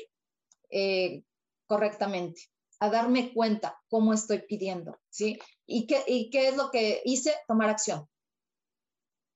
[0.70, 1.24] eh,
[1.66, 2.42] correctamente,
[2.78, 5.38] a darme cuenta cómo estoy pidiendo, ¿sí?
[5.66, 7.34] ¿Y qué, ¿Y qué es lo que hice?
[7.48, 8.08] Tomar acción.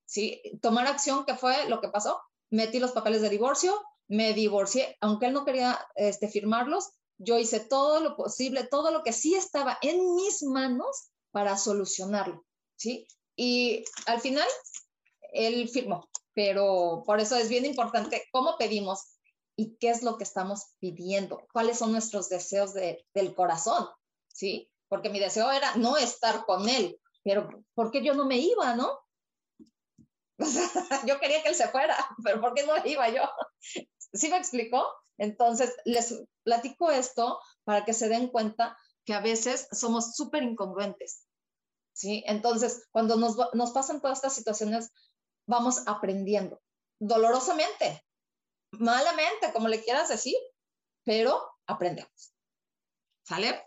[0.07, 0.40] ¿Sí?
[0.62, 2.20] Tomar acción, ¿qué fue lo que pasó?
[2.53, 3.75] Metí los papeles de divorcio,
[4.09, 9.03] me divorcié, aunque él no quería este, firmarlos, yo hice todo lo posible, todo lo
[9.03, 12.45] que sí estaba en mis manos para solucionarlo,
[12.77, 13.07] ¿sí?
[13.37, 14.47] Y al final,
[15.33, 19.17] él firmó, pero por eso es bien importante cómo pedimos
[19.57, 23.88] y qué es lo que estamos pidiendo, cuáles son nuestros deseos del corazón,
[24.29, 24.71] ¿sí?
[24.88, 28.75] Porque mi deseo era no estar con él, pero ¿por qué yo no me iba,
[28.75, 28.99] no?
[31.07, 33.23] yo quería que él se fuera, pero ¿por qué no iba yo?
[34.12, 34.87] ¿Sí me explicó?
[35.18, 41.27] Entonces, les platico esto para que se den cuenta que a veces somos súper incongruentes.
[41.95, 42.25] ¿Sí?
[42.27, 44.90] Entonces, cuando nos, nos pasan todas estas situaciones,
[45.47, 46.61] vamos aprendiendo
[47.03, 48.07] dolorosamente,
[48.71, 50.37] malamente, como le quieras decir,
[51.05, 52.33] pero aprendemos.
[53.25, 53.66] ¿Sale?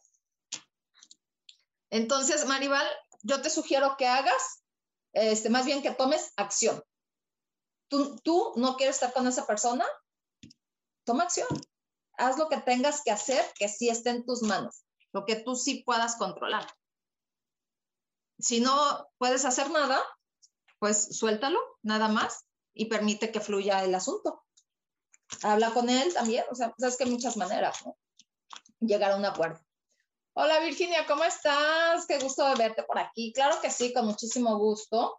[1.89, 2.88] Entonces, Maribal,
[3.23, 4.63] yo te sugiero que hagas,
[5.15, 6.84] este, más bien que tomes acción.
[7.88, 9.86] Tú, tú no quieres estar con esa persona,
[11.06, 11.47] toma acción.
[12.17, 15.56] Haz lo que tengas que hacer que sí esté en tus manos, lo que tú
[15.56, 16.67] sí puedas controlar.
[18.39, 20.01] Si no puedes hacer nada,
[20.80, 24.43] pues suéltalo, nada más, y permite que fluya el asunto.
[25.43, 27.97] Habla con él también, o sea, sabes que hay muchas maneras, ¿no?
[28.80, 29.64] Llegar a un acuerdo.
[30.38, 32.06] Hola Virginia, ¿cómo estás?
[32.08, 33.32] Qué gusto de verte por aquí.
[33.32, 35.17] Claro que sí, con muchísimo gusto.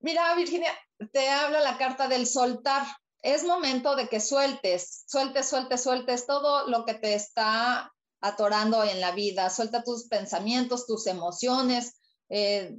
[0.00, 0.72] Mira, Virginia,
[1.12, 2.86] te habla la carta del soltar
[3.20, 7.92] es momento de que sueltes, sueltes, sueltes, sueltes todo lo que te está
[8.22, 12.74] atorando en la vida, suelta tus pensamientos, tus emociones, eh,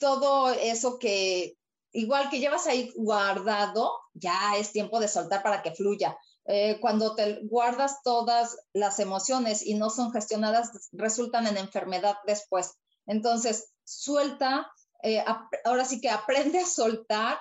[0.00, 1.58] todo eso que
[1.92, 6.16] igual que llevas ahí guardado, ya es tiempo de soltar para que fluya.
[6.48, 12.72] Eh, cuando te guardas todas las emociones y no son gestionadas, resultan en enfermedad después.
[13.06, 14.70] Entonces, suelta,
[15.02, 15.22] eh,
[15.64, 17.38] ahora sí que aprende a soltar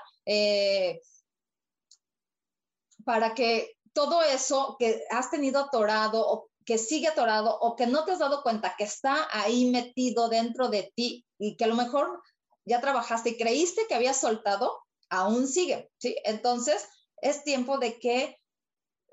[3.06, 8.04] para que todo eso que has tenido atorado o que sigue atorado o que no
[8.04, 11.76] te has dado cuenta que está ahí metido dentro de ti y que a lo
[11.76, 12.22] mejor
[12.66, 14.78] ya trabajaste y creíste que habías soltado,
[15.10, 16.18] aún sigue, ¿sí?
[16.26, 16.86] Entonces,
[17.22, 18.38] es tiempo de que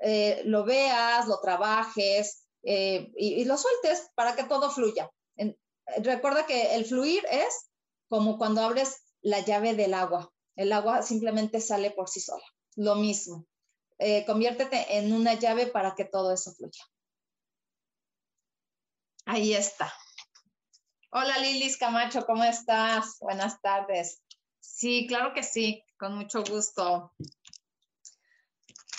[0.00, 5.10] eh, lo veas, lo trabajes eh, y, lo sueltes para que todo fluya.
[5.98, 7.70] recuerda que el fluir es
[8.08, 10.32] como cuando abres la llave del agua.
[10.56, 12.44] El agua simplemente sale por sí sola.
[12.76, 13.46] Lo mismo.
[13.98, 16.82] Eh, conviértete en una llave para que todo eso fluya.
[19.26, 19.92] Ahí está.
[21.10, 23.18] Hola Lilis Camacho, ¿cómo estás?
[23.20, 24.20] Buenas tardes.
[24.60, 27.12] Sí, claro que sí, con mucho gusto.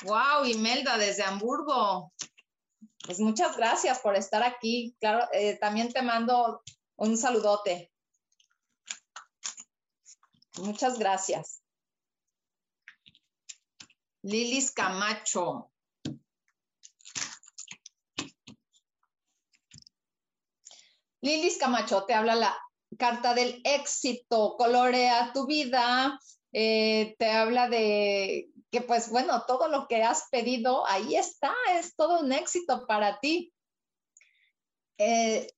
[0.03, 2.11] Wow, Imelda desde Hamburgo.
[3.05, 4.95] Pues muchas gracias por estar aquí.
[4.99, 6.61] Claro, eh, también te mando
[6.95, 7.91] un saludote.
[10.57, 11.61] Muchas gracias.
[14.23, 15.71] Lilis Camacho.
[21.21, 22.57] Lilis Camacho, te habla la
[22.97, 26.19] carta del éxito, colorea tu vida,
[26.57, 31.97] eh, te habla de que pues bueno, todo lo que has pedido, ahí está, es
[31.97, 33.53] todo un éxito para ti.
[34.97, 35.51] Eh,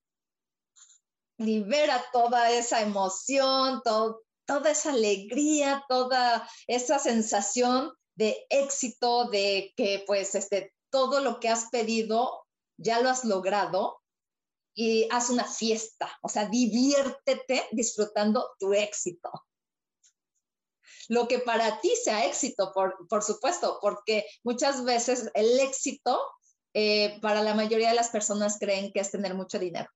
[1.38, 10.34] libera toda esa emoción, toda esa alegría, toda esa sensación de éxito, de que pues
[10.34, 12.44] este, todo lo que has pedido
[12.76, 14.02] ya lo has logrado
[14.74, 19.30] y haz una fiesta, o sea, diviértete disfrutando tu éxito.
[21.08, 26.22] Lo que para ti sea éxito, por, supuesto, porque muchas veces el éxito
[26.74, 29.89] eh, para la mayoría de las personas creen que es tener mucho dinero.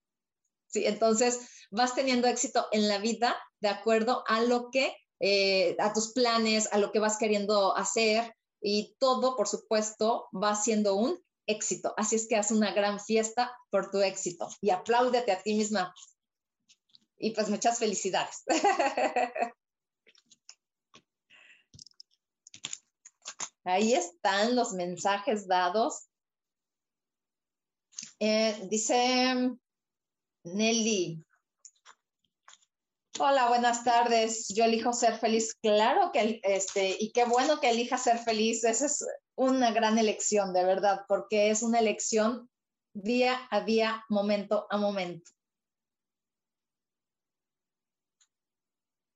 [0.67, 0.85] ¿sí?
[0.85, 6.13] Entonces, vas teniendo éxito en la vida de acuerdo a lo que eh, a tus
[6.13, 11.93] planes, a lo que vas queriendo hacer y todo, por supuesto, va siendo un éxito.
[11.95, 15.93] Así es que haz una gran fiesta por tu éxito y apláudete a ti misma.
[17.19, 18.43] Y pues muchas felicidades.
[23.63, 26.07] Ahí están los mensajes dados.
[28.19, 29.51] Eh, dice
[30.43, 31.23] Nelly,
[33.19, 34.47] Hola, buenas tardes.
[34.47, 35.53] Yo elijo ser feliz.
[35.61, 38.63] Claro que, este, y qué bueno que elija ser feliz.
[38.63, 39.05] Esa es
[39.35, 42.49] una gran elección, de verdad, porque es una elección
[42.93, 45.29] día a día, momento a momento.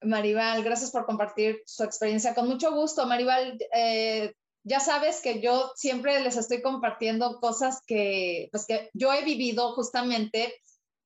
[0.06, 2.34] Maribal, gracias por compartir su experiencia.
[2.34, 3.58] Con mucho gusto, Maribal.
[3.74, 4.34] Eh,
[4.64, 9.74] ya sabes que yo siempre les estoy compartiendo cosas que, pues que yo he vivido
[9.74, 10.54] justamente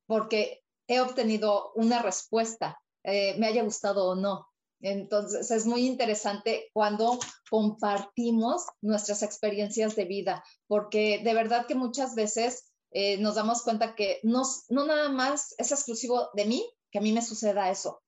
[0.05, 4.47] porque he obtenido una respuesta, eh, me haya gustado o no.
[4.81, 7.19] Entonces es muy interesante cuando
[7.49, 13.93] compartimos nuestras experiencias de vida, porque de verdad que muchas veces eh, nos damos cuenta
[13.93, 18.01] que no, no nada más es exclusivo de mí, que a mí me suceda eso,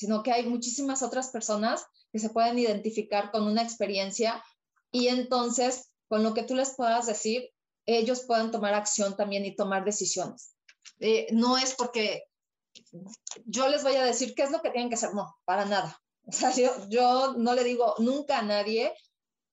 [0.00, 4.42] sino que hay muchísimas otras personas que se pueden identificar con una experiencia
[4.90, 7.50] y entonces con lo que tú les puedas decir,
[7.84, 10.56] ellos puedan tomar acción también y tomar decisiones.
[11.00, 12.22] Eh, no es porque
[13.44, 16.00] yo les voy a decir qué es lo que tienen que hacer, no, para nada.
[16.56, 18.94] Yo, yo no le digo nunca a nadie,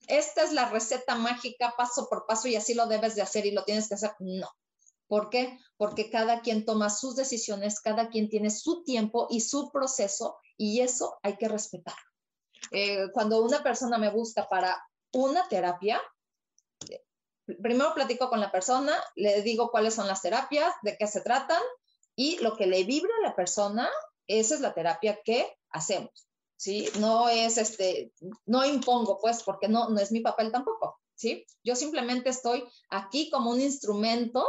[0.08, 3.52] esta es la receta mágica paso por paso y así lo debes de hacer y
[3.52, 4.12] lo tienes que hacer.
[4.20, 4.48] No.
[5.08, 5.58] ¿Por qué?
[5.78, 10.82] Porque cada quien toma sus decisiones, cada quien tiene su tiempo y su proceso y
[10.82, 11.96] eso hay que respetar.
[12.72, 14.78] Eh, cuando una persona me busca para
[15.14, 16.02] una terapia,
[17.62, 21.62] primero platico con la persona, le digo cuáles son las terapias, de qué se tratan
[22.16, 23.90] y lo que le vibra a la persona,
[24.28, 26.28] esa es la terapia que hacemos.
[26.60, 26.90] ¿Sí?
[27.00, 28.12] No es este,
[28.48, 31.46] no impongo, pues, porque no, no es mi papel tampoco, ¿sí?
[31.64, 34.44] Yo simplemente estoy aquí como un instrumento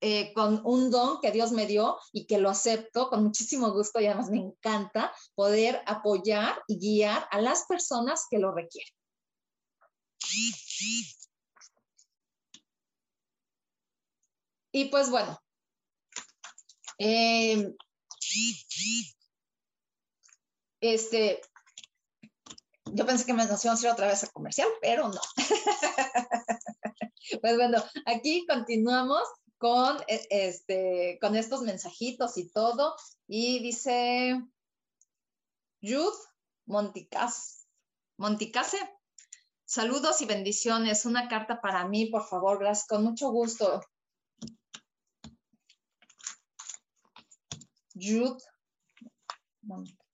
[0.00, 3.98] eh, con un don que Dios me dio y que lo acepto con muchísimo gusto
[3.98, 8.92] y además me encanta poder apoyar y guiar a las personas que lo requieren.
[14.72, 15.40] Y pues bueno,
[16.98, 17.74] eh,
[20.80, 21.40] este,
[22.92, 25.20] yo pensé que me nos a ir otra vez a comercial, pero no.
[27.40, 29.26] pues bueno, aquí continuamos
[29.58, 32.96] con, e, este, con estos mensajitos y todo.
[33.26, 34.40] Y dice
[35.80, 36.18] Youth
[36.66, 37.66] Monticase.
[38.18, 38.78] Monticase.
[39.64, 41.04] Saludos y bendiciones.
[41.06, 42.86] Una carta para mí, por favor, gracias.
[42.86, 43.80] Con mucho gusto.
[47.94, 48.42] Youth
[49.62, 50.06] Monticase.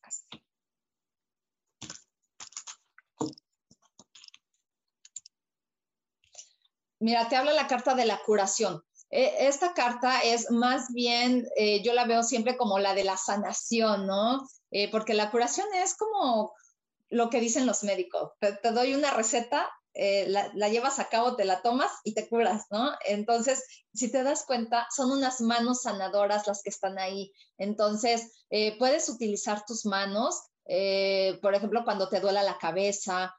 [7.00, 8.84] Mira, te habla la carta de la curación.
[9.12, 13.18] E, esta carta es más bien, eh, yo la veo siempre como la de la
[13.18, 14.48] sanación, ¿no?
[14.70, 16.54] Eh, porque la curación es como
[17.10, 18.32] lo que dicen los médicos.
[18.40, 22.64] Te, doy una receta, eh, la, llevas a cabo, te la tomas y te curas,
[22.70, 22.92] ¿no?
[23.04, 27.30] Entonces, si te das cuenta, son unas manos sanadoras las que están ahí.
[27.58, 28.32] Entonces,
[28.78, 30.40] puedes utilizar tus manos,
[31.42, 33.34] por ejemplo, cuando te duela la cabeza,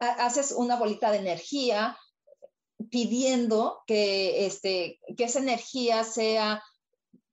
[0.00, 1.96] haces una bolita de energía
[2.90, 6.62] pidiendo que, este, que esa energía sea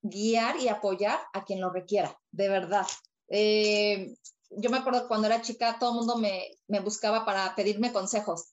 [0.00, 2.86] guiar y apoyar a quien lo requiera, de verdad.
[3.28, 4.14] Eh,
[4.50, 8.52] yo me acuerdo cuando era chica, todo el mundo me, me buscaba para pedirme consejos.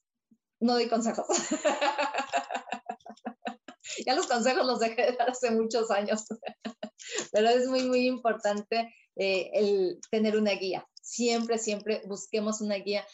[0.58, 1.26] No doy consejos.
[4.06, 6.24] ya los consejos los dejé de dar hace muchos años,
[7.32, 10.86] pero es muy, muy importante eh, el tener una guía.
[11.02, 13.06] Siempre, siempre busquemos una guía.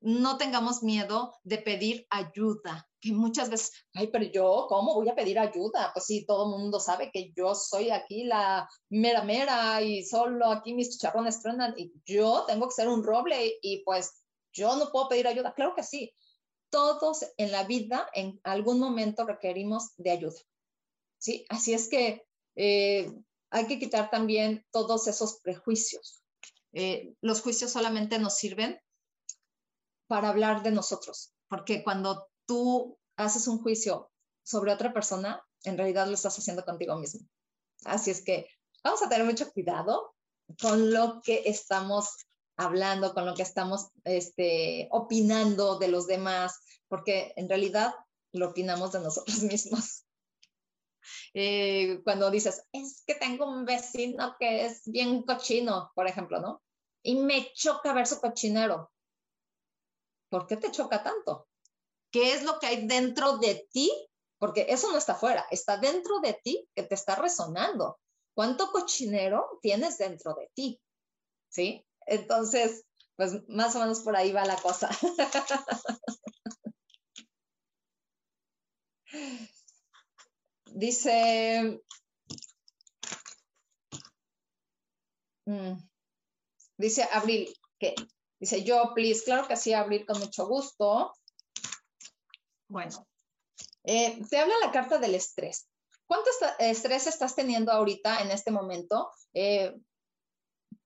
[0.00, 5.14] no tengamos miedo de pedir ayuda, que muchas veces, ay, pero yo, ¿cómo voy a
[5.14, 5.90] pedir ayuda?
[5.94, 10.46] Pues sí, todo el mundo sabe que yo soy aquí la mera mera y solo
[10.46, 14.90] aquí mis chicharrones truenan y yo tengo que ser un roble y pues yo no
[14.90, 15.54] puedo pedir ayuda.
[15.54, 16.12] Claro que sí,
[16.70, 20.40] todos en la vida en algún momento requerimos de ayuda.
[21.18, 21.44] ¿sí?
[21.48, 23.12] Así es que eh,
[23.50, 26.22] hay que quitar también todos esos prejuicios.
[26.72, 28.80] Eh, los juicios solamente nos sirven
[30.06, 34.10] para hablar de nosotros, porque cuando tú haces un juicio
[34.42, 37.28] sobre otra persona, en realidad lo estás haciendo contigo mismo.
[37.84, 38.48] Así es que
[38.82, 40.14] vamos a tener mucho cuidado
[40.60, 42.16] con lo que estamos
[42.60, 47.94] hablando, con lo que estamos este, opinando de los demás, porque en realidad
[48.32, 50.04] lo opinamos de nosotros mismos.
[51.32, 56.62] Eh, cuando dices, es que tengo un vecino que es bien cochino, por ejemplo, ¿no?
[57.02, 58.92] Y me choca ver su cochinero.
[60.28, 61.48] ¿Por qué te choca tanto?
[62.12, 63.90] ¿Qué es lo que hay dentro de ti?
[64.38, 67.98] Porque eso no está afuera, está dentro de ti que te está resonando.
[68.34, 70.80] ¿Cuánto cochinero tienes dentro de ti?
[71.48, 71.84] ¿Sí?
[72.10, 72.84] Entonces,
[73.14, 74.90] pues más o menos por ahí va la cosa.
[80.72, 81.80] Dice,
[85.46, 85.72] mm,
[86.78, 87.94] dice Abril, que
[88.38, 91.12] dice yo, please, claro que sí, Abril, con mucho gusto.
[92.68, 93.06] Bueno,
[93.82, 95.68] eh, te habla la carta del estrés.
[96.06, 96.30] ¿Cuánto
[96.60, 99.10] estrés estás teniendo ahorita en este momento?
[99.34, 99.74] Eh,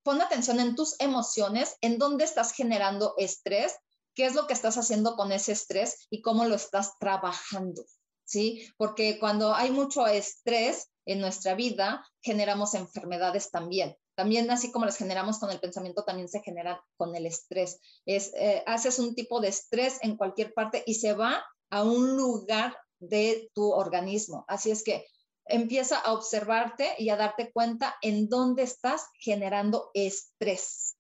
[0.05, 3.75] pon atención en tus emociones, en dónde estás generando estrés,
[4.15, 7.85] qué es lo que estás haciendo con ese estrés y cómo lo estás trabajando.
[8.25, 8.69] ¿sí?
[8.77, 13.97] Porque cuando hay mucho estrés en nuestra vida, generamos enfermedades también.
[14.15, 17.81] También así como las generamos con el pensamiento, también se genera con el estrés.
[18.07, 22.17] Es, eh, haces un tipo de estrés en cualquier parte y se va a un
[22.17, 24.45] lugar de tu organismo.
[24.49, 25.07] Así es que
[25.47, 30.97] empieza a observarte y a darte cuenta en dónde estás generando estrés.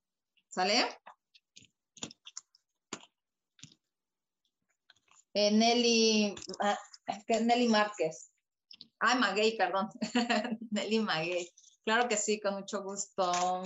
[0.49, 0.87] ¿Sale?
[5.35, 6.79] Eh, Nelly, ah,
[7.29, 8.31] Nelly Márquez.
[9.01, 9.89] Ay, Maguey, perdón.
[10.71, 11.51] Nelly Maguey.
[11.85, 13.63] Claro que sí, con mucho gusto.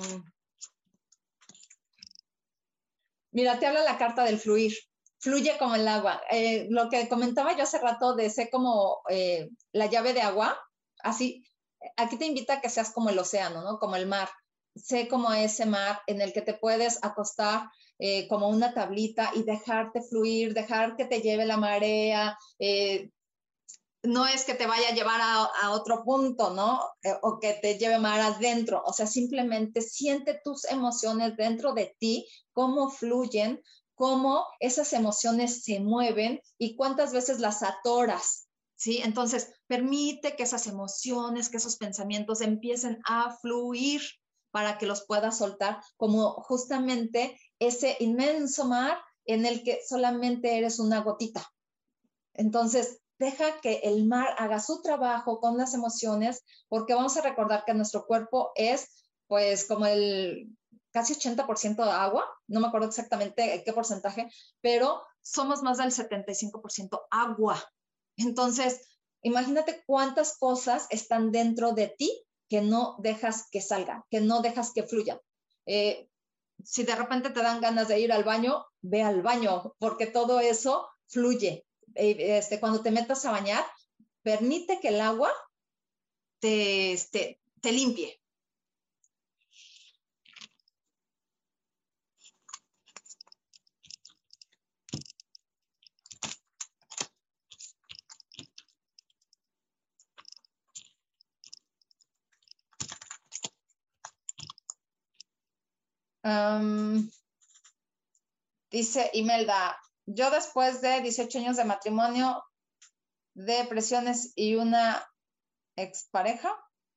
[3.31, 4.72] Mira, te habla la carta del fluir.
[5.20, 6.22] Fluye como el agua.
[6.31, 10.59] Eh, lo que comentaba yo hace rato de ser como eh, la llave de agua,
[11.03, 11.44] así,
[11.96, 13.78] aquí te invita a que seas como el océano, ¿no?
[13.78, 14.28] Como el mar.
[14.74, 17.68] Sé como ese mar en el que te puedes acostar
[17.99, 22.38] eh, como una tablita y dejarte fluir, dejar que te lleve la marea,
[24.03, 26.80] no es que te vaya a llevar a, otro punto, ¿no?
[27.03, 31.96] Eh, o que te lleve más adentro, o sea, simplemente siente tus emociones dentro de
[31.99, 33.62] ti, cómo fluyen,
[33.94, 39.01] cómo esas emociones se mueven y cuántas veces las atoras, ¿sí?
[39.03, 44.03] Entonces, permite que esas emociones, que esos pensamientos empiecen a fluir
[44.51, 50.81] para que los puedas soltar, como justamente ese inmenso mar en el que solamente eres
[50.81, 51.47] una gotita.
[52.35, 57.64] Entonces, deja que el mar haga su trabajo con las emociones, porque vamos a recordar
[57.64, 60.57] que nuestro cuerpo es pues como el
[60.91, 64.31] casi 80% de agua, no me acuerdo exactamente qué porcentaje,
[64.62, 67.62] pero somos más del 75% agua.
[68.16, 68.81] Entonces,
[69.23, 74.73] imagínate cuántas cosas están dentro de ti que no dejas que salgan, que no dejas
[74.73, 75.21] que fluyan.
[75.66, 76.09] Eh,
[76.64, 80.41] si de repente te dan ganas de ir al baño, ve al baño, porque todo
[80.41, 83.64] eso fluye, eh, este, cuando te metas a bañar,
[84.23, 85.31] permite que el agua
[86.41, 88.18] te, este, te limpie.
[108.70, 112.43] Dice Imelda, yo después de 18 años de matrimonio,
[113.35, 115.07] depresiones y una
[115.76, 116.55] expareja,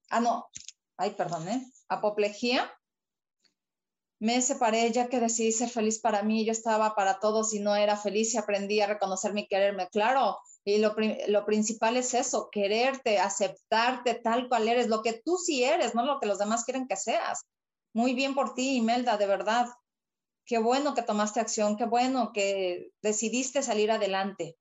[0.09, 0.49] ah, no,
[0.97, 1.65] ay, perdón, ¿eh?
[1.89, 2.71] apoplejía,
[4.19, 7.75] me separé ya que decidí ser feliz para mí, yo estaba para todos y no
[7.75, 10.37] era feliz y aprendí a reconocerme y quererme, claro.
[10.63, 10.95] Y lo,
[11.27, 16.05] lo principal es eso, quererte, aceptarte tal cual eres, lo que tú sí eres, no
[16.05, 17.41] lo que los demás quieren que seas.
[17.93, 19.67] Muy bien por ti, Imelda, de verdad
[20.45, 24.57] qué bueno que tomaste acción, qué bueno que decidiste salir adelante.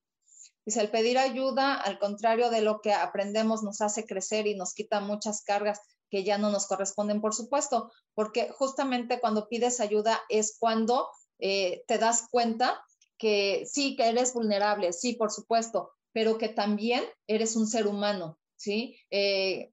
[0.64, 4.74] Dice, el pedir ayuda, al contrario de lo que aprendemos, nos hace crecer y nos
[4.74, 10.20] quita muchas cargas que ya no nos corresponden, por supuesto, porque justamente cuando pides ayuda
[10.28, 11.08] es cuando
[11.38, 12.84] eh, te das cuenta
[13.16, 18.38] que sí, que eres vulnerable, sí, por supuesto, pero que también eres un ser humano,
[18.56, 18.96] ¿sí?
[19.10, 19.72] Eh,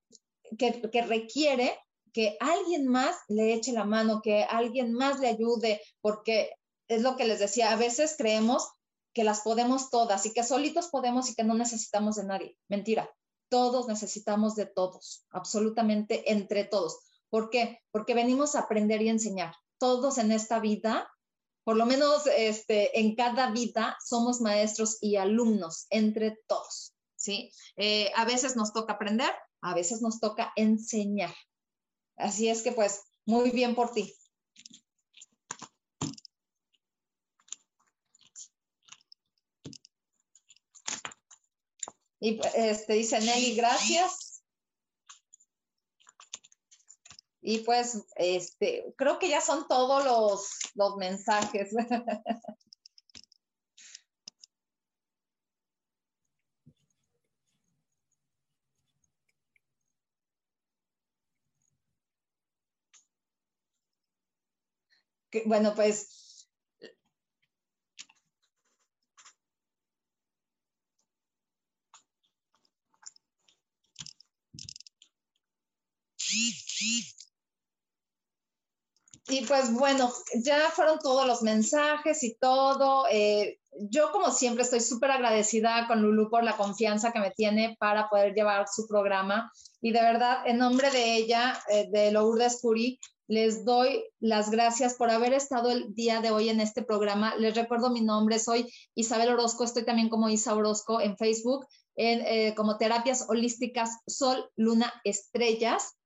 [0.58, 1.78] que, que requiere
[2.18, 6.50] que alguien más le eche la mano, que alguien más le ayude, porque
[6.88, 8.68] es lo que les decía, a veces creemos
[9.14, 12.58] que las podemos todas y que solitos podemos y que no necesitamos de nadie.
[12.70, 13.08] Mentira,
[13.50, 16.98] todos necesitamos de todos, absolutamente entre todos.
[17.30, 17.82] ¿Por qué?
[17.92, 19.54] Porque venimos a aprender y enseñar.
[19.78, 21.08] Todos en esta vida,
[21.64, 26.96] por lo menos este, en cada vida, somos maestros y alumnos entre todos.
[27.16, 27.52] ¿sí?
[27.76, 29.30] Eh, a veces nos toca aprender,
[29.62, 31.36] a veces nos toca enseñar.
[32.18, 34.14] Así es que pues, muy bien por ti.
[42.20, 44.42] Y este, dice Nelly, gracias.
[47.42, 51.70] Y pues, este, creo que ya son todos los, los mensajes.
[65.46, 66.18] bueno, pues
[79.30, 80.12] Y pues bueno,
[80.44, 83.06] ya fueron todos los mensajes y todo.
[83.12, 83.60] Eh,
[83.90, 88.10] yo como siempre estoy súper agradecida con Lulu por la confianza que me tiene para
[88.10, 89.52] poder llevar su programa.
[89.82, 94.94] Y de verdad, en nombre de ella, eh, de Lourdes Curi, les doy las gracias
[94.94, 97.36] por haber estado el día de hoy en este programa.
[97.36, 101.68] Les recuerdo mi nombre, soy Isabel Orozco, estoy también como Isa Orozco en Facebook,
[101.98, 105.98] en, eh, como Terapias Holísticas Sol, Luna, Estrellas